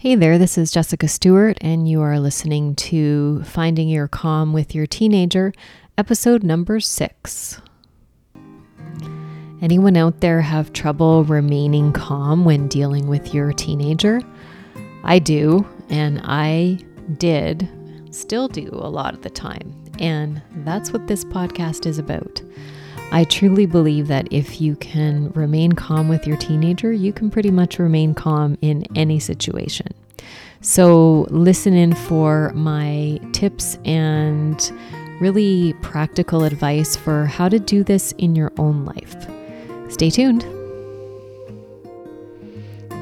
[0.00, 4.74] Hey there, this is Jessica Stewart, and you are listening to Finding Your Calm with
[4.74, 5.52] Your Teenager,
[5.98, 7.60] episode number six.
[9.60, 14.22] Anyone out there have trouble remaining calm when dealing with your teenager?
[15.04, 16.78] I do, and I
[17.18, 17.68] did,
[18.10, 19.84] still do a lot of the time.
[19.98, 22.40] And that's what this podcast is about.
[23.12, 27.50] I truly believe that if you can remain calm with your teenager, you can pretty
[27.50, 29.88] much remain calm in any situation.
[30.60, 34.72] So, listen in for my tips and
[35.20, 39.16] really practical advice for how to do this in your own life.
[39.90, 40.44] Stay tuned.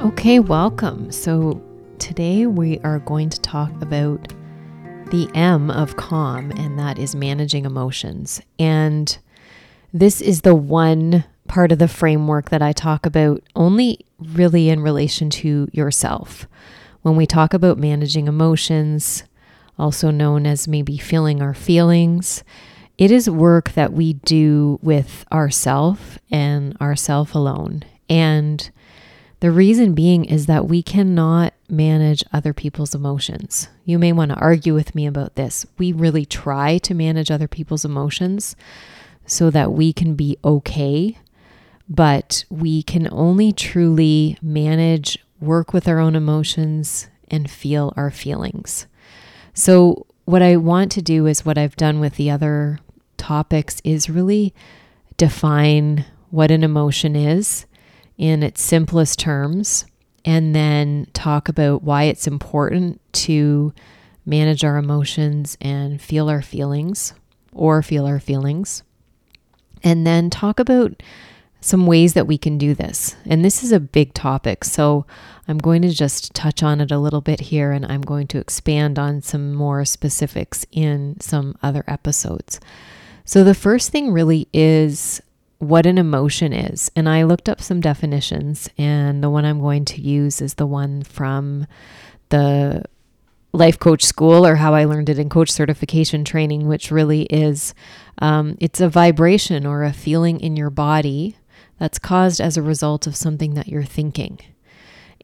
[0.00, 1.12] Okay, welcome.
[1.12, 1.62] So,
[1.98, 4.33] today we are going to talk about
[5.11, 8.41] the M of calm, and that is managing emotions.
[8.59, 9.19] And
[9.92, 14.80] this is the one part of the framework that I talk about only really in
[14.80, 16.47] relation to yourself.
[17.02, 19.24] When we talk about managing emotions,
[19.78, 22.44] also known as maybe feeling our feelings,
[22.98, 27.84] it is work that we do with ourself and ourself alone.
[28.11, 28.69] And
[29.41, 33.69] the reason being is that we cannot manage other people's emotions.
[33.84, 35.64] You may want to argue with me about this.
[35.78, 38.56] We really try to manage other people's emotions
[39.29, 41.19] so that we can be okay.
[41.89, 48.87] But we can only truly manage, work with our own emotions, and feel our feelings.
[49.55, 52.81] So, what I want to do is what I've done with the other
[53.17, 54.55] topics is really
[55.17, 57.67] define what an emotion is
[58.19, 59.87] in its simplest terms
[60.25, 63.73] and then talk about why it's important to
[64.27, 67.15] manage our emotions and feel our feelings
[67.53, 68.83] or feel our feelings
[69.83, 71.03] and then talk about
[71.61, 73.17] some ways that we can do this.
[73.27, 75.07] And this is a big topic, so
[75.48, 78.39] I'm going to just touch on it a little bit here and I'm going to
[78.39, 82.61] expand on some more specifics in some other episodes.
[83.25, 85.21] So, the first thing really is
[85.59, 86.91] what an emotion is.
[86.94, 90.67] And I looked up some definitions, and the one I'm going to use is the
[90.67, 91.67] one from
[92.31, 92.84] the
[93.53, 97.75] life coach school or how I learned it in coach certification training, which really is
[98.19, 101.36] um, it's a vibration or a feeling in your body
[101.78, 104.38] that's caused as a result of something that you're thinking.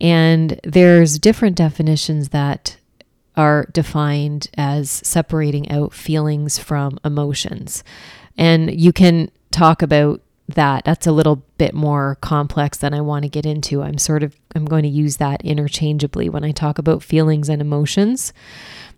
[0.00, 2.78] And there's different definitions that
[3.36, 7.82] are defined as separating out feelings from emotions.
[8.36, 10.84] And you can talk about that.
[10.84, 13.82] That's a little bit more complex than I want to get into.
[13.82, 17.60] I'm sort of I'm going to use that interchangeably when I talk about feelings and
[17.60, 18.32] emotions.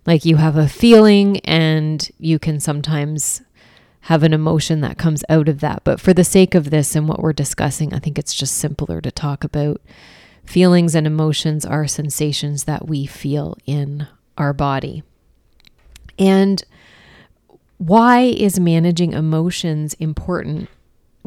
[0.05, 3.41] Like you have a feeling and you can sometimes
[4.01, 5.83] have an emotion that comes out of that.
[5.83, 9.01] But for the sake of this and what we're discussing, I think it's just simpler
[9.01, 9.81] to talk about
[10.45, 15.03] feelings and emotions are sensations that we feel in our body.
[16.17, 16.63] And
[17.77, 20.69] why is managing emotions important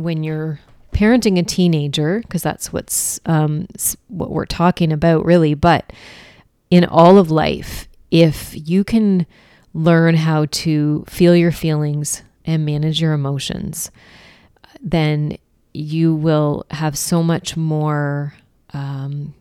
[0.00, 0.60] when you're
[0.92, 2.20] parenting a teenager?
[2.20, 3.68] Because that's what's um,
[4.08, 5.54] what we're talking about, really.
[5.54, 5.92] But
[6.70, 9.26] in all of life, if you can
[9.72, 13.90] learn how to feel your feelings, and manage your emotions,
[14.80, 15.36] then
[15.72, 18.34] you will have so much more,
[18.72, 19.34] um,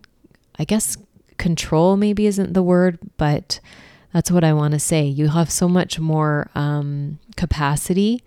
[0.58, 0.98] I guess,
[1.38, 3.59] control maybe isn't the word, but
[4.14, 5.06] that's what I want to say.
[5.06, 8.24] You have so much more um, capacity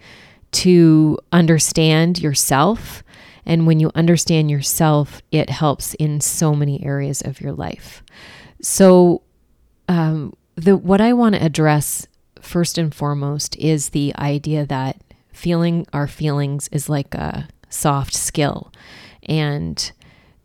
[0.53, 3.03] to understand yourself.
[3.45, 8.03] And when you understand yourself, it helps in so many areas of your life.
[8.61, 9.23] So,
[9.89, 12.07] um, the what I want to address
[12.41, 15.01] first and foremost is the idea that
[15.33, 18.73] feeling our feelings is like a soft skill
[19.25, 19.93] and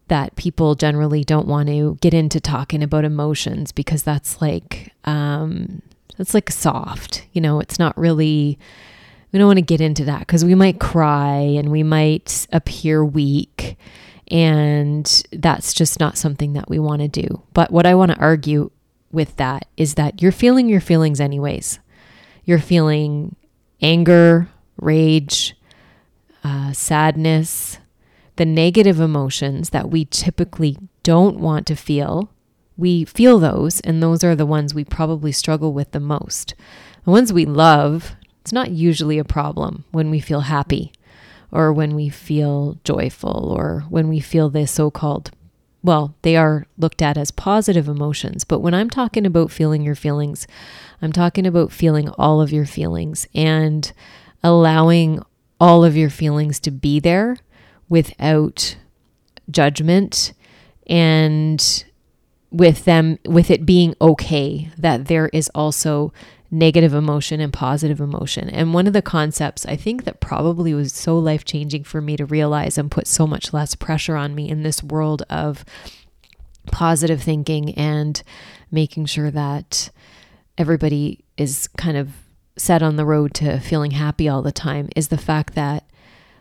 [0.07, 5.81] that people generally don't want to get into talking about emotions because that's like um
[6.17, 8.57] that's like soft you know it's not really
[9.31, 13.03] we don't want to get into that because we might cry and we might appear
[13.03, 13.77] weak
[14.29, 17.43] and that's just not something that we want to do.
[17.53, 18.71] But what i want to argue
[19.11, 21.79] with that is that you're feeling your feelings anyways.
[22.43, 23.35] You're feeling
[23.81, 25.55] anger, rage,
[26.43, 27.79] uh, sadness,
[28.35, 32.31] the negative emotions that we typically don't want to feel,
[32.77, 36.53] we feel those, and those are the ones we probably struggle with the most.
[37.03, 38.15] The ones we love,
[38.47, 40.93] it's not usually a problem when we feel happy
[41.51, 45.31] or when we feel joyful or when we feel the so called
[45.83, 48.45] well, they are looked at as positive emotions.
[48.45, 50.47] But when I'm talking about feeling your feelings,
[51.01, 53.91] I'm talking about feeling all of your feelings and
[54.41, 55.21] allowing
[55.59, 57.37] all of your feelings to be there
[57.89, 58.77] without
[59.51, 60.31] judgment
[60.87, 61.83] and
[62.49, 66.13] with them with it being okay that there is also
[66.49, 68.49] negative emotion and positive emotion.
[68.49, 72.15] And one of the concepts I think that probably was so life changing for me
[72.17, 75.65] to realize and put so much less pressure on me in this world of
[76.71, 78.21] positive thinking and
[78.71, 79.89] making sure that
[80.57, 82.09] everybody is kind of
[82.57, 85.85] set on the road to feeling happy all the time is the fact that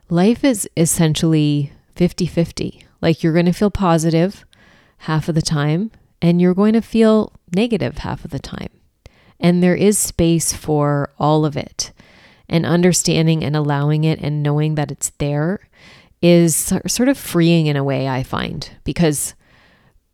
[0.09, 2.85] life is essentially 50 50.
[3.03, 4.45] Like you're going to feel positive
[4.99, 5.91] half of the time
[6.23, 8.71] and you're going to feel negative half of the time.
[9.39, 11.93] And there is space for all of it.
[12.49, 15.61] And understanding and allowing it and knowing that it's there
[16.23, 19.35] is sort of freeing in a way, I find, because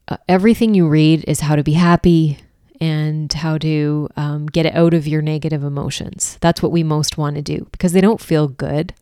[0.09, 2.39] uh, everything you read is how to be happy
[2.81, 6.39] and how to um, get out of your negative emotions.
[6.41, 8.93] That's what we most want to do because they don't feel good.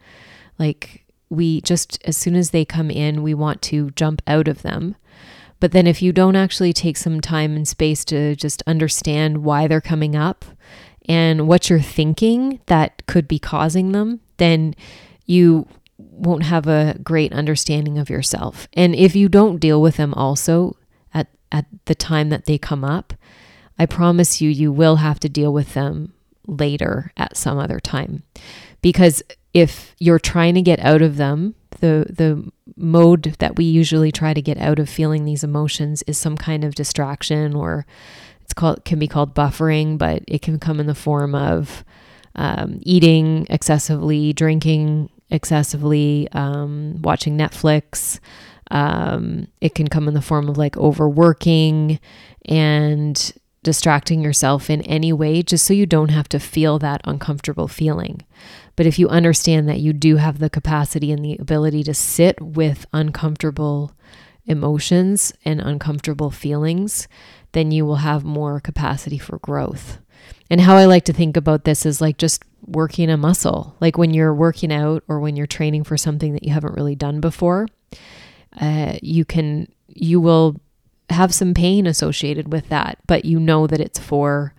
[0.59, 4.63] Like we just, as soon as they come in, we want to jump out of
[4.63, 4.97] them.
[5.61, 9.69] But then if you don't actually take some time and space to just understand why
[9.69, 10.45] they're coming up
[11.07, 14.75] and what you're thinking that could be causing them, then
[15.27, 15.69] you
[15.99, 18.69] won't have a great understanding of yourself.
[18.73, 20.77] And if you don't deal with them also
[21.13, 23.13] at, at the time that they come up,
[23.79, 26.13] I promise you, you will have to deal with them
[26.47, 28.23] later at some other time.
[28.83, 29.23] Because
[29.53, 34.33] if you're trying to get out of them, the the mode that we usually try
[34.33, 37.87] to get out of feeling these emotions is some kind of distraction or
[38.43, 41.85] it's called can be called buffering, but it can come in the form of
[42.35, 48.19] um, eating excessively, drinking excessively, um, watching Netflix.
[48.71, 51.99] Um, it can come in the form of like overworking
[52.47, 53.33] and
[53.63, 58.23] distracting yourself in any way just so you don't have to feel that uncomfortable feeling.
[58.81, 62.41] But if you understand that you do have the capacity and the ability to sit
[62.41, 63.93] with uncomfortable
[64.47, 67.07] emotions and uncomfortable feelings,
[67.53, 69.99] then you will have more capacity for growth.
[70.49, 73.77] And how I like to think about this is like just working a muscle.
[73.81, 76.97] Like when you're working out or when you're training for something that you haven't really
[76.97, 77.69] done before,
[78.59, 80.59] uh, you can, you will
[81.11, 84.55] have some pain associated with that, but you know that it's for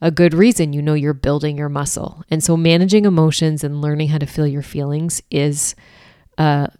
[0.00, 0.72] a good reason.
[0.72, 2.24] You know you're building your muscle.
[2.30, 5.74] And so managing emotions and learning how to feel your feelings is
[6.38, 6.70] a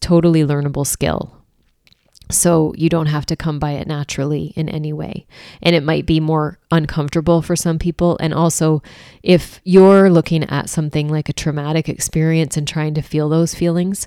[0.00, 1.39] totally learnable skill.
[2.30, 5.26] So you don't have to come by it naturally in any way.
[5.62, 8.16] And it might be more uncomfortable for some people.
[8.20, 8.82] And also,
[9.22, 14.06] if you're looking at something like a traumatic experience and trying to feel those feelings,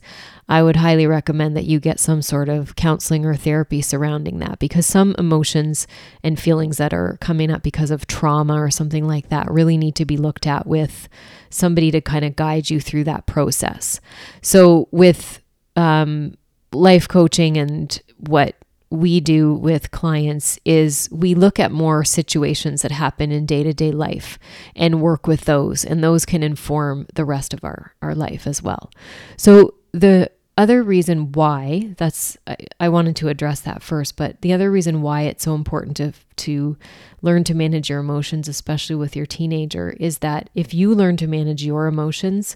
[0.49, 4.59] I would highly recommend that you get some sort of counseling or therapy surrounding that
[4.59, 5.87] because some emotions
[6.21, 9.95] and feelings that are coming up because of trauma or something like that really need
[9.95, 11.07] to be looked at with
[11.49, 14.01] somebody to kind of guide you through that process.
[14.41, 15.39] So, with
[15.75, 16.35] um,
[16.73, 18.55] life coaching and what
[18.93, 24.37] we do with clients is we look at more situations that happen in day-to-day life
[24.75, 28.61] and work with those and those can inform the rest of our, our life as
[28.61, 28.91] well.
[29.35, 34.53] So the other reason why that's I, I wanted to address that first but the
[34.53, 36.77] other reason why it's so important to to
[37.23, 41.27] learn to manage your emotions especially with your teenager is that if you learn to
[41.27, 42.55] manage your emotions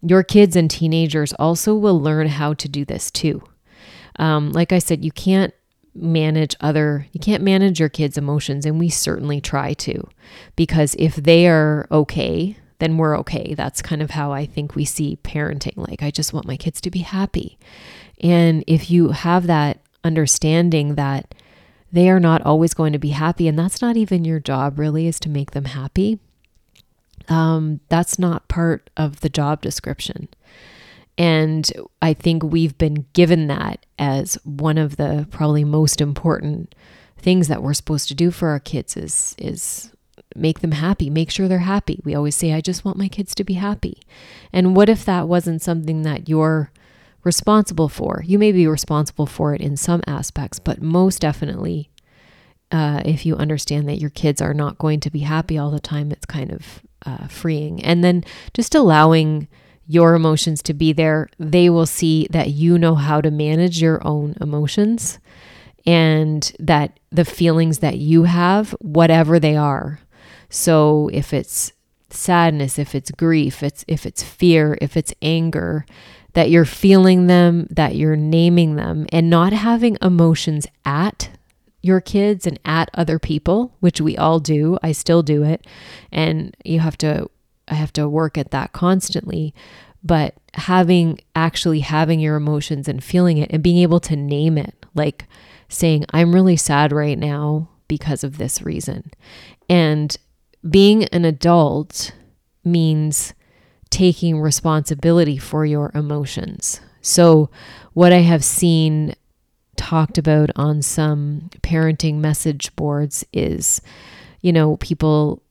[0.00, 3.42] your kids and teenagers also will learn how to do this too
[4.16, 5.54] um, like I said, you can't
[5.94, 10.08] manage other, you can't manage your kids' emotions, and we certainly try to,
[10.56, 13.54] because if they are okay, then we're okay.
[13.54, 15.76] That's kind of how I think we see parenting.
[15.76, 17.58] Like, I just want my kids to be happy.
[18.20, 21.34] And if you have that understanding that
[21.92, 25.06] they are not always going to be happy, and that's not even your job, really,
[25.06, 26.18] is to make them happy,
[27.28, 30.28] um, that's not part of the job description.
[31.16, 31.70] And
[32.02, 36.74] I think we've been given that as one of the probably most important
[37.16, 39.90] things that we're supposed to do for our kids is is
[40.36, 42.00] make them happy, make sure they're happy.
[42.04, 44.02] We always say I just want my kids to be happy.
[44.52, 46.72] And what if that wasn't something that you're
[47.22, 48.22] responsible for?
[48.26, 51.90] You may be responsible for it in some aspects, but most definitely
[52.72, 55.78] uh, if you understand that your kids are not going to be happy all the
[55.78, 57.82] time, it's kind of uh, freeing.
[57.84, 59.46] And then just allowing
[59.86, 64.04] your emotions to be there, they will see that you know how to manage your
[64.06, 65.18] own emotions
[65.86, 70.00] and that the feelings that you have, whatever they are.
[70.48, 71.72] So if it's
[72.10, 75.84] sadness, if it's grief, it's if it's fear, if it's anger,
[76.32, 81.30] that you're feeling them, that you're naming them and not having emotions at
[81.82, 84.78] your kids and at other people, which we all do.
[84.82, 85.66] I still do it.
[86.10, 87.28] And you have to
[87.68, 89.54] I have to work at that constantly.
[90.02, 94.84] But having actually having your emotions and feeling it and being able to name it,
[94.94, 95.26] like
[95.68, 99.10] saying, I'm really sad right now because of this reason.
[99.68, 100.16] And
[100.68, 102.12] being an adult
[102.64, 103.32] means
[103.90, 106.80] taking responsibility for your emotions.
[107.00, 107.50] So,
[107.92, 109.14] what I have seen
[109.76, 113.80] talked about on some parenting message boards is,
[114.40, 115.42] you know, people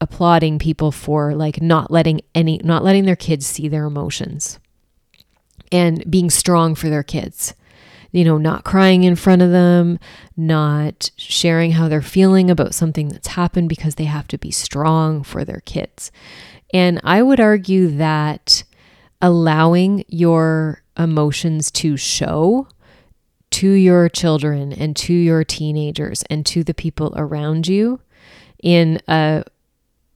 [0.00, 4.58] applauding people for like not letting any not letting their kids see their emotions
[5.72, 7.54] and being strong for their kids.
[8.12, 9.98] You know not crying in front of them
[10.36, 15.22] not sharing how they're feeling about something that's happened because they have to be strong
[15.22, 16.10] for their kids.
[16.72, 18.64] And i would argue that
[19.22, 22.68] allowing your emotions to show
[23.50, 28.00] to your children and to your teenagers and to the people around you
[28.62, 29.44] in a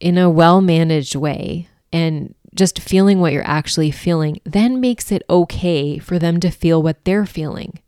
[0.00, 5.22] in a well managed way and just feeling what you're actually feeling then makes it
[5.30, 7.78] okay for them to feel what they're feeling.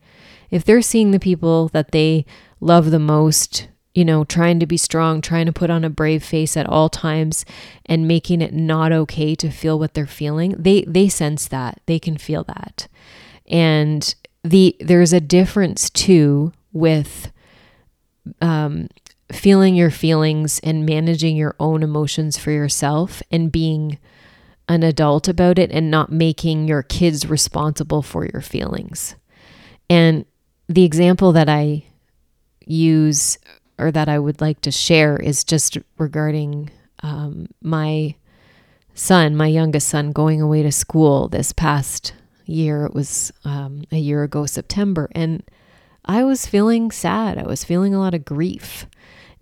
[0.50, 2.26] If they're seeing the people that they
[2.60, 6.22] love the most, you know, trying to be strong, trying to put on a brave
[6.22, 7.44] face at all times
[7.86, 11.80] and making it not okay to feel what they're feeling, they they sense that.
[11.86, 12.86] They can feel that.
[13.48, 14.14] And
[14.44, 17.32] the there's a difference too with
[18.40, 18.88] um
[19.32, 23.98] feeling your feelings and managing your own emotions for yourself and being
[24.68, 29.16] an adult about it and not making your kids responsible for your feelings.
[29.90, 30.24] And
[30.68, 31.84] the example that I
[32.64, 33.38] use
[33.78, 36.70] or that I would like to share is just regarding
[37.02, 38.14] um, my
[38.94, 42.14] son, my youngest son, going away to school this past
[42.46, 42.86] year.
[42.86, 45.08] It was um, a year ago, September.
[45.12, 45.42] And
[46.04, 47.38] I was feeling sad.
[47.38, 48.86] I was feeling a lot of grief.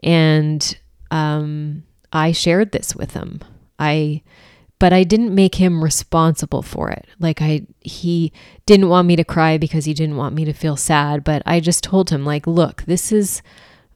[0.02, 0.78] And
[1.10, 3.40] um, I shared this with him.
[3.78, 4.22] I,
[4.78, 7.06] but I didn't make him responsible for it.
[7.18, 8.32] Like I, he
[8.66, 11.24] didn't want me to cry because he didn't want me to feel sad.
[11.24, 13.42] But I just told him, like, look, this is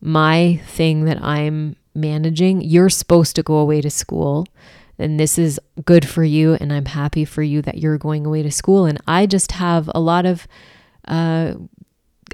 [0.00, 2.60] my thing that I'm managing.
[2.60, 4.46] You're supposed to go away to school
[4.98, 8.42] and this is good for you and i'm happy for you that you're going away
[8.42, 10.46] to school and i just have a lot of
[11.08, 11.54] uh,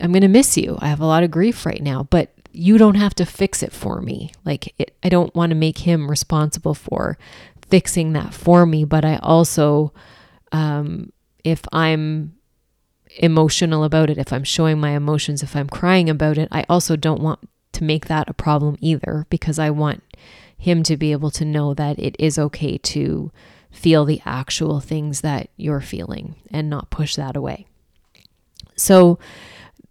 [0.00, 2.78] i'm going to miss you i have a lot of grief right now but you
[2.78, 4.32] don't have to fix it for me.
[4.44, 7.18] Like, it, I don't want to make him responsible for
[7.68, 9.92] fixing that for me, but I also,
[10.52, 11.12] um,
[11.44, 12.34] if I'm
[13.18, 16.96] emotional about it, if I'm showing my emotions, if I'm crying about it, I also
[16.96, 17.40] don't want
[17.72, 20.02] to make that a problem either because I want
[20.56, 23.32] him to be able to know that it is okay to
[23.70, 27.66] feel the actual things that you're feeling and not push that away.
[28.76, 29.18] So,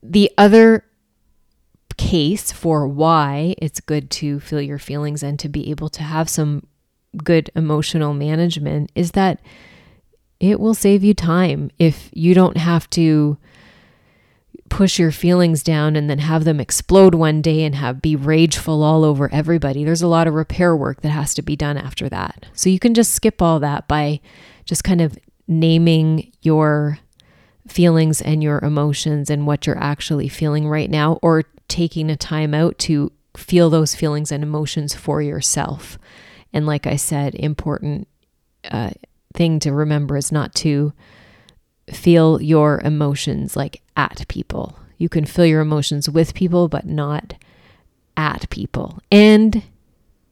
[0.01, 0.85] the other
[1.99, 6.29] case for why it's good to feel your feelings and to be able to have
[6.29, 6.65] some
[7.25, 9.41] good emotional management is that
[10.39, 13.37] it will save you time if you don't have to
[14.69, 18.81] push your feelings down and then have them explode one day and have be rageful
[18.81, 19.83] all over everybody.
[19.83, 22.45] There's a lot of repair work that has to be done after that.
[22.53, 24.21] So you can just skip all that by
[24.63, 25.17] just kind of
[25.49, 26.99] naming your
[27.67, 32.53] feelings and your emotions and what you're actually feeling right now or taking a time
[32.53, 35.97] out to feel those feelings and emotions for yourself.
[36.51, 38.07] And like I said, important
[38.69, 38.91] uh,
[39.33, 40.93] thing to remember is not to
[41.91, 44.77] feel your emotions like at people.
[44.97, 47.35] You can feel your emotions with people, but not
[48.17, 48.99] at people.
[49.11, 49.63] And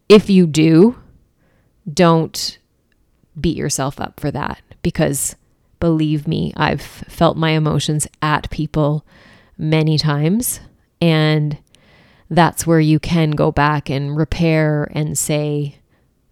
[0.10, 0.98] if you do,
[1.92, 2.58] don't
[3.40, 5.36] beat yourself up for that because
[5.80, 9.06] believe me, I've felt my emotions at people
[9.58, 10.60] many times
[11.02, 11.58] and
[12.30, 15.78] that's where you can go back and repair and say,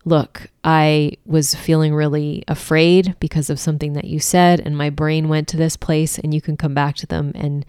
[0.04, 5.30] look, I was feeling really afraid because of something that you said, and my brain
[5.30, 7.66] went to this place, and you can come back to them and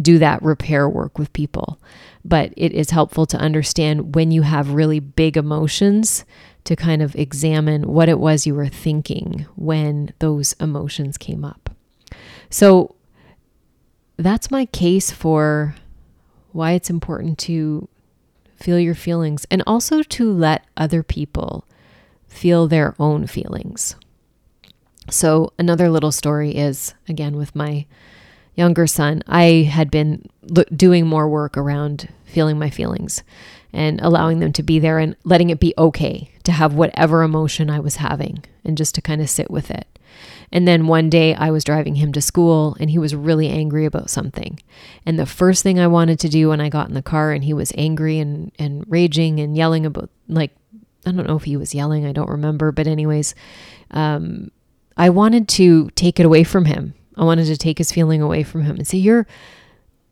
[0.00, 1.80] do that repair work with people.
[2.24, 6.24] But it is helpful to understand when you have really big emotions
[6.64, 11.70] to kind of examine what it was you were thinking when those emotions came up.
[12.48, 12.94] So
[14.16, 15.74] that's my case for
[16.54, 17.88] why it's important to
[18.56, 21.64] feel your feelings and also to let other people
[22.28, 23.96] feel their own feelings.
[25.10, 27.86] So, another little story is again with my
[28.54, 30.26] younger son, I had been
[30.74, 33.22] doing more work around feeling my feelings
[33.72, 37.70] and allowing them to be there and letting it be okay to have whatever emotion
[37.70, 39.86] I was having and just to kind of sit with it.
[40.52, 43.86] And then one day I was driving him to school and he was really angry
[43.86, 44.60] about something.
[45.06, 47.42] And the first thing I wanted to do when I got in the car and
[47.42, 50.54] he was angry and, and raging and yelling about, like,
[51.06, 52.70] I don't know if he was yelling, I don't remember.
[52.70, 53.34] But, anyways,
[53.90, 54.50] um,
[54.96, 56.94] I wanted to take it away from him.
[57.16, 59.26] I wanted to take his feeling away from him and say, You're,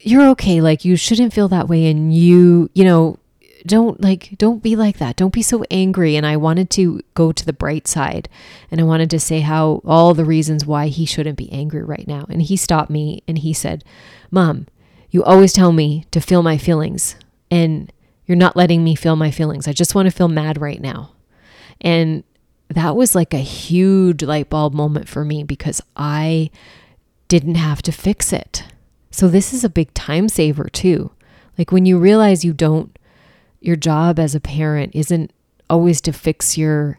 [0.01, 0.61] you're okay.
[0.61, 1.87] Like, you shouldn't feel that way.
[1.89, 3.20] And you, you know,
[3.67, 5.17] don't like, don't be like that.
[5.17, 6.17] Don't be so angry.
[6.17, 8.29] And I wanted to go to the bright side
[8.71, 12.07] and I wanted to say how all the reasons why he shouldn't be angry right
[12.07, 12.27] now.
[12.29, 13.85] And he stopped me and he said,
[14.31, 14.67] Mom,
[15.11, 17.17] you always tell me to feel my feelings.
[17.51, 17.93] And
[18.27, 19.67] you're not letting me feel my feelings.
[19.67, 21.13] I just want to feel mad right now.
[21.81, 22.23] And
[22.69, 26.51] that was like a huge light bulb moment for me because I
[27.27, 28.65] didn't have to fix it.
[29.11, 31.11] So this is a big time saver too.
[31.59, 32.97] Like when you realize you don't,
[33.61, 35.33] your job as a parent isn't
[35.69, 36.99] always to fix your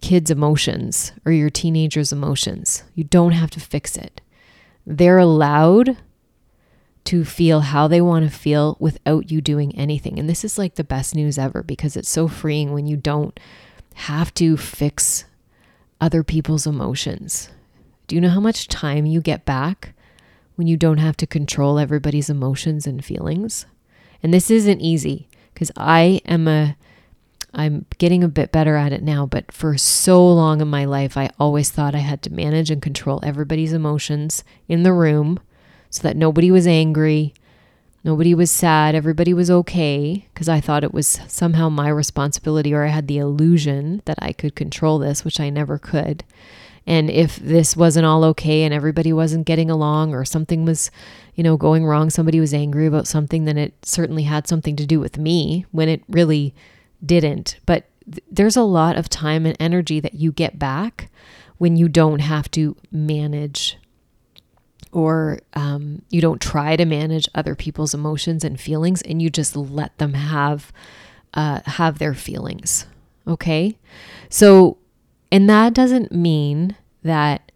[0.00, 2.84] kids' emotions or your teenager's emotions.
[2.94, 4.20] You don't have to fix it.
[4.86, 5.96] They're allowed
[7.04, 10.18] to feel how they want to feel without you doing anything.
[10.18, 13.38] And this is like the best news ever because it's so freeing when you don't
[13.94, 15.24] have to fix
[16.00, 17.48] other people's emotions.
[18.06, 19.94] Do you know how much time you get back
[20.54, 23.66] when you don't have to control everybody's emotions and feelings?
[24.22, 25.28] And this isn't easy
[25.58, 26.76] because I am a
[27.52, 31.16] I'm getting a bit better at it now, but for so long in my life
[31.16, 35.40] I always thought I had to manage and control everybody's emotions in the room
[35.90, 37.34] so that nobody was angry,
[38.04, 42.84] nobody was sad, everybody was okay because I thought it was somehow my responsibility or
[42.84, 46.22] I had the illusion that I could control this, which I never could.
[46.88, 50.90] And if this wasn't all okay and everybody wasn't getting along or something was,
[51.34, 54.86] you know, going wrong, somebody was angry about something, then it certainly had something to
[54.86, 56.54] do with me when it really
[57.04, 57.58] didn't.
[57.66, 61.10] But th- there's a lot of time and energy that you get back
[61.58, 63.76] when you don't have to manage
[64.90, 69.54] or um, you don't try to manage other people's emotions and feelings and you just
[69.54, 70.72] let them have
[71.34, 72.86] uh, have their feelings
[73.26, 73.76] okay
[74.30, 74.78] so
[75.30, 77.52] and that doesn't mean that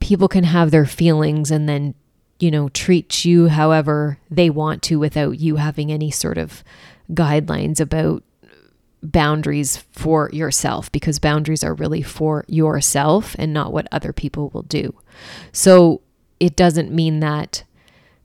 [0.00, 1.94] people can have their feelings and then,
[2.38, 6.62] you know, treat you however they want to without you having any sort of
[7.10, 8.22] guidelines about
[9.02, 14.62] boundaries for yourself because boundaries are really for yourself and not what other people will
[14.62, 14.94] do.
[15.52, 16.00] So
[16.40, 17.64] it doesn't mean that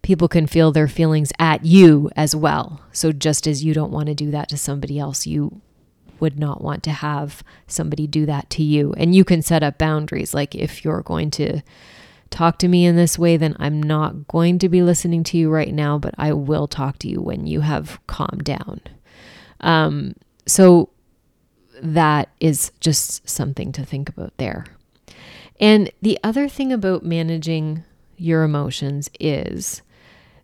[0.02, 2.82] people can feel their feelings at you as well.
[2.92, 5.62] So just as you don't want to do that to somebody else, you
[6.20, 8.94] would not want to have somebody do that to you.
[8.98, 10.34] And you can set up boundaries.
[10.34, 11.62] Like if you're going to
[12.30, 15.50] talk to me in this way, then I'm not going to be listening to you
[15.50, 18.82] right now, but I will talk to you when you have calmed down.
[19.62, 20.90] Um, so
[21.82, 24.66] that is just something to think about there.
[25.60, 27.84] And the other thing about managing
[28.18, 29.82] your emotions is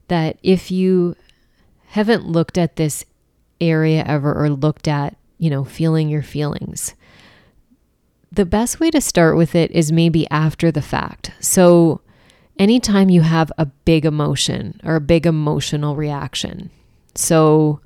[0.07, 1.15] that if you
[1.87, 3.05] haven't looked at this
[3.61, 6.95] area ever or looked at you know, feeling your feelings.
[8.31, 11.31] The best way to start with it is maybe after the fact.
[11.39, 12.01] So,
[12.57, 16.69] anytime you have a big emotion or a big emotional reaction,
[17.15, 17.79] so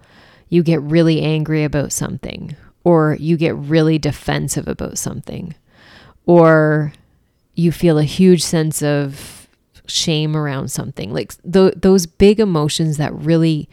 [0.50, 5.54] you get really angry about something, or you get really defensive about something,
[6.26, 6.94] or
[7.56, 9.48] you feel a huge sense of
[9.86, 13.70] shame around something, like th- those big emotions that really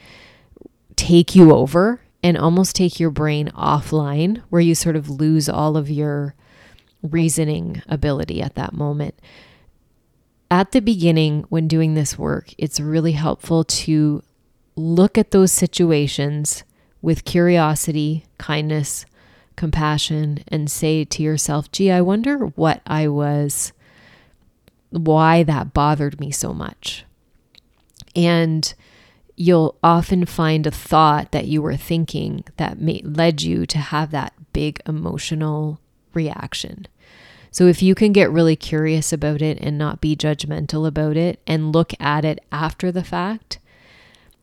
[0.95, 5.77] take you over and almost take your brain offline where you sort of lose all
[5.77, 6.35] of your
[7.01, 9.17] reasoning ability at that moment.
[10.51, 14.21] At the beginning, when doing this work, it's really helpful to
[14.75, 16.65] look at those situations
[17.01, 19.05] with curiosity, kindness,
[19.55, 23.71] compassion, and say to yourself, gee, I wonder what I was,
[24.89, 27.05] why that bothered me so much.
[28.17, 28.73] And
[29.37, 34.09] you'll often find a thought that you were thinking that may, led you to have
[34.11, 35.79] that big emotional
[36.13, 36.87] reaction.
[37.51, 41.39] So, if you can get really curious about it and not be judgmental about it
[41.47, 43.59] and look at it after the fact,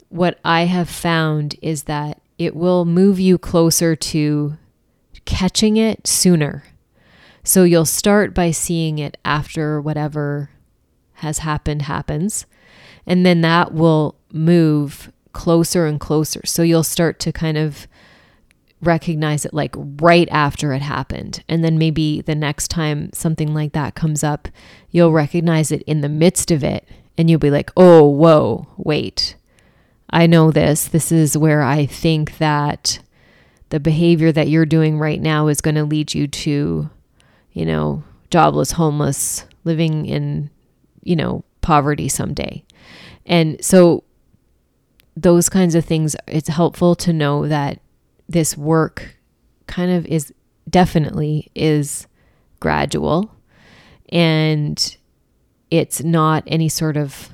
[0.09, 4.57] what I have found is that it will move you closer to
[5.24, 6.64] catching it sooner.
[7.42, 10.50] So, you'll start by seeing it after whatever
[11.14, 12.46] has happened happens.
[13.07, 16.42] And then that will move closer and closer.
[16.44, 17.87] So you'll start to kind of
[18.83, 21.42] recognize it like right after it happened.
[21.49, 24.49] And then maybe the next time something like that comes up,
[24.90, 29.37] you'll recognize it in the midst of it and you'll be like, oh, whoa, wait.
[30.11, 30.87] I know this.
[30.87, 33.01] This is where I think that
[33.70, 36.90] the behavior that you're doing right now is going to lead you to,
[37.53, 40.51] you know, jobless, homeless, living in,
[41.03, 42.62] you know, poverty someday.
[43.27, 44.05] And so
[45.16, 47.81] those kinds of things, it's helpful to know that
[48.29, 49.16] this work
[49.66, 50.33] kind of is
[50.68, 52.07] definitely is
[52.61, 53.35] gradual
[54.11, 54.96] and
[55.70, 57.31] it's not any sort of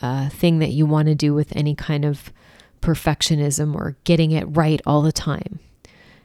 [0.00, 2.32] uh, thing that you want to do with any kind of
[2.80, 5.58] perfectionism or getting it right all the time.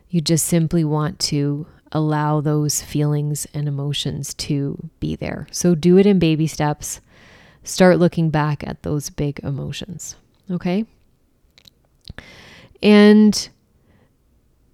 [0.09, 5.47] You just simply want to allow those feelings and emotions to be there.
[5.51, 7.01] So do it in baby steps.
[7.63, 10.15] Start looking back at those big emotions.
[10.49, 10.85] Okay.
[12.81, 13.49] And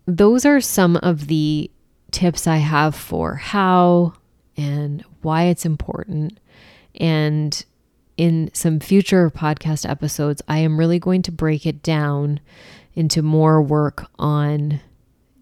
[0.05, 1.69] those are some of the
[2.12, 4.13] tips I have for how
[4.58, 6.39] and why it's important.
[6.95, 7.63] And
[8.17, 12.39] in some future podcast episodes, I am really going to break it down
[12.95, 14.82] into more work on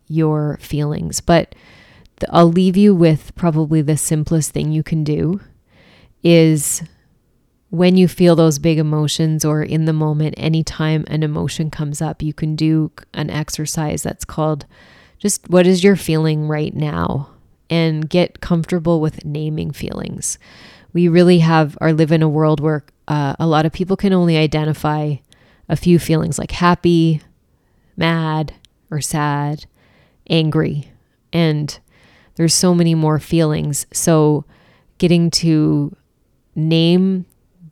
[0.07, 1.21] your feelings.
[1.21, 1.55] But
[2.29, 5.39] I'll leave you with probably the simplest thing you can do
[6.23, 6.83] is
[7.69, 12.21] when you feel those big emotions or in the moment, anytime an emotion comes up,
[12.21, 14.65] you can do an exercise that's called
[15.19, 17.29] just what is your feeling right now
[17.69, 20.37] and get comfortable with naming feelings.
[20.93, 24.13] We really have or live in a world where uh, a lot of people can
[24.13, 25.15] only identify
[25.67, 27.21] a few feelings like happy,
[27.97, 28.53] mad,
[28.89, 29.65] or sad,
[30.29, 30.91] angry.
[31.33, 31.77] And
[32.35, 33.85] there's so many more feelings.
[33.91, 34.45] So
[34.97, 35.95] getting to
[36.55, 37.25] name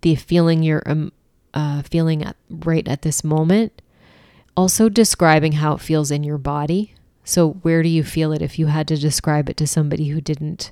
[0.05, 1.11] the feeling you're um,
[1.55, 3.81] uh, feeling at, right at this moment.
[4.55, 6.93] Also, describing how it feels in your body.
[7.23, 8.43] So, where do you feel it?
[8.43, 10.71] If you had to describe it to somebody who didn't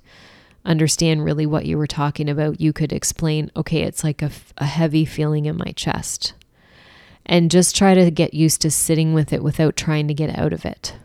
[0.64, 4.66] understand really what you were talking about, you could explain, okay, it's like a, a
[4.66, 6.34] heavy feeling in my chest.
[7.26, 10.54] And just try to get used to sitting with it without trying to get out
[10.54, 10.96] of it.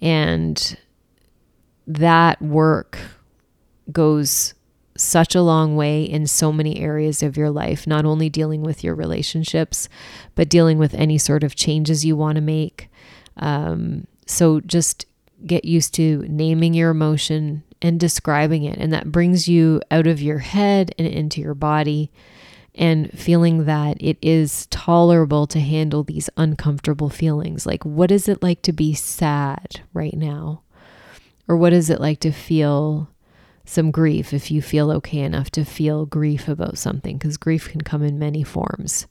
[0.00, 0.76] And
[1.86, 2.98] that work
[3.92, 4.54] goes
[5.00, 8.82] such a long way in so many areas of your life, not only dealing with
[8.82, 9.88] your relationships,
[10.34, 12.90] but dealing with any sort of changes you want to make.
[13.36, 15.06] Um, so just
[15.46, 18.78] get used to naming your emotion and describing it.
[18.78, 22.10] And that brings you out of your head and into your body
[22.74, 27.66] and feeling that it is tolerable to handle these uncomfortable feelings.
[27.66, 30.62] Like, what is it like to be sad right now?
[31.48, 33.08] Or what is it like to feel
[33.68, 37.82] some grief if you feel okay enough to feel grief about something, because grief can
[37.82, 39.06] come in many forms.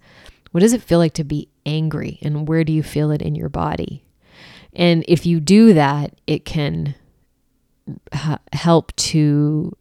[0.52, 3.36] What does it feel like to be angry, and where do you feel it in
[3.36, 4.04] your body?
[4.74, 6.96] And if you do that, it can
[8.14, 9.76] ha- help to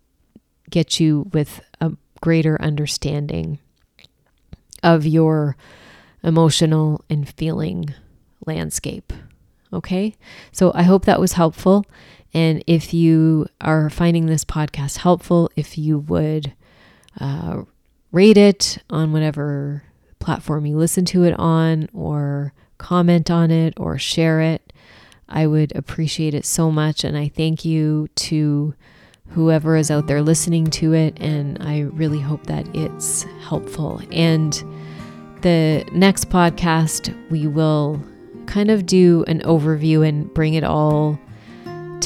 [0.70, 3.58] get you with a greater understanding
[4.82, 5.56] of your
[6.22, 7.94] emotional and feeling
[8.46, 9.12] landscape.
[9.72, 10.14] Okay,
[10.52, 11.84] so I hope that was helpful.
[12.36, 16.52] And if you are finding this podcast helpful, if you would
[17.18, 17.62] uh,
[18.12, 19.84] rate it on whatever
[20.18, 24.70] platform you listen to it on, or comment on it, or share it,
[25.30, 27.04] I would appreciate it so much.
[27.04, 28.74] And I thank you to
[29.28, 31.16] whoever is out there listening to it.
[31.18, 34.02] And I really hope that it's helpful.
[34.12, 34.52] And
[35.40, 37.98] the next podcast, we will
[38.44, 41.18] kind of do an overview and bring it all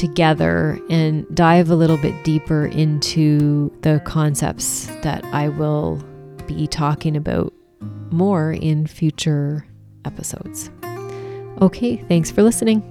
[0.01, 5.97] together and dive a little bit deeper into the concepts that I will
[6.47, 7.53] be talking about
[8.09, 9.63] more in future
[10.03, 10.71] episodes.
[11.61, 12.90] Okay, thanks for listening.